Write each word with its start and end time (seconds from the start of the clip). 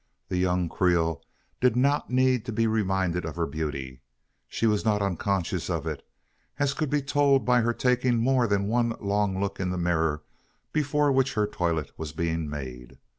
The 0.29 0.37
young 0.37 0.67
Creole 0.67 1.23
did 1.59 1.75
not 1.75 2.09
need 2.09 2.43
to 2.45 2.51
be 2.51 2.65
reminded 2.65 3.23
of 3.23 3.35
her 3.35 3.45
beauty. 3.45 4.01
She 4.47 4.65
was 4.65 4.83
not 4.83 4.99
unconscious 4.99 5.69
of 5.69 5.85
it: 5.85 6.03
as 6.57 6.73
could 6.73 6.89
be 6.89 7.03
told 7.03 7.45
by 7.45 7.61
her 7.61 7.71
taking 7.75 8.17
more 8.17 8.47
than 8.47 8.65
one 8.67 8.95
long 8.99 9.39
look 9.39 9.59
into 9.59 9.73
the 9.73 9.77
mirror 9.83 10.23
before 10.73 11.11
which 11.11 11.35
her 11.35 11.45
toilet 11.45 11.91
was 11.99 12.13
being 12.13 12.49
made. 12.49 12.97